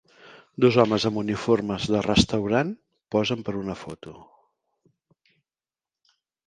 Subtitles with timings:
[0.63, 2.73] Dos homes amb uniformes de restaurant
[3.17, 4.17] posen per una foto.